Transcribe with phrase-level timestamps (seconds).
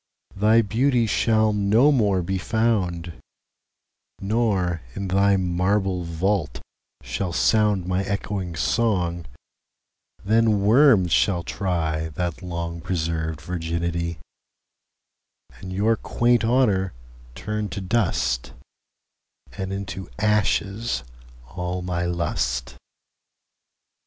[0.35, 3.13] Thy Beauty shall no more be found;
[4.19, 6.59] Nor, in thy marble Vault,
[7.03, 9.27] shall soundMy ecchoing Song:
[10.25, 16.93] then Worms shall tryThat long preserv'd Virginity:And your quaint Honour
[17.35, 18.53] turn to dust;
[19.55, 21.03] And into ashes
[21.45, 22.75] all my Lust.